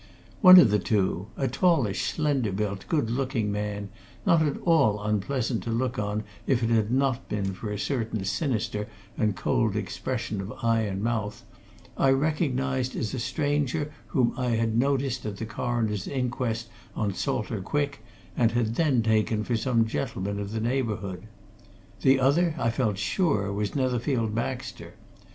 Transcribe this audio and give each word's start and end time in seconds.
One 0.41 0.57
of 0.59 0.71
the 0.71 0.79
two, 0.79 1.27
a 1.37 1.47
tallish, 1.47 2.11
slender 2.15 2.51
built, 2.51 2.87
good 2.89 3.11
looking 3.11 3.51
man, 3.51 3.89
not 4.25 4.41
at 4.41 4.57
all 4.63 4.99
unpleasant 4.99 5.61
to 5.65 5.69
look 5.69 5.99
on 5.99 6.23
if 6.47 6.63
it 6.63 6.71
had 6.71 6.89
not 6.91 7.29
been 7.29 7.53
for 7.53 7.69
a 7.71 7.77
certain 7.77 8.25
sinister 8.25 8.87
and 9.15 9.35
cold 9.35 9.75
expression 9.75 10.41
of 10.41 10.51
eye 10.63 10.79
and 10.79 11.03
mouth, 11.03 11.45
I 11.95 12.09
recognized 12.13 12.95
as 12.95 13.13
a 13.13 13.19
stranger 13.19 13.91
whom 14.07 14.33
I 14.35 14.47
had 14.55 14.75
noticed 14.75 15.23
at 15.27 15.37
the 15.37 15.45
coroner's 15.45 16.07
inquest 16.07 16.67
on 16.95 17.13
Salter 17.13 17.61
Quick 17.61 17.99
and 18.35 18.53
had 18.53 18.73
then 18.73 19.03
taken 19.03 19.43
for 19.43 19.55
some 19.55 19.85
gentleman 19.85 20.39
of 20.39 20.49
the 20.51 20.59
neighbourhood. 20.59 21.27
The 22.01 22.19
other, 22.19 22.55
I 22.57 22.71
felt 22.71 22.97
sure, 22.97 23.53
was 23.53 23.75
Netherfield 23.75 24.33
Baxter. 24.33 24.95